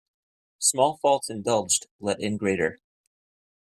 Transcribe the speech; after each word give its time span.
Small 0.57 0.97
faults 0.97 1.29
indulged 1.29 1.85
let 1.99 2.19
in 2.19 2.37
greater. 2.37 2.79